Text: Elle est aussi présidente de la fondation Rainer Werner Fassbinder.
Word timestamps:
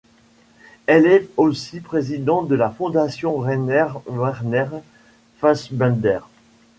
Elle 0.87 1.05
est 1.05 1.29
aussi 1.37 1.79
présidente 1.79 2.47
de 2.47 2.55
la 2.55 2.71
fondation 2.71 3.37
Rainer 3.37 3.85
Werner 4.07 4.65
Fassbinder. 5.37 6.21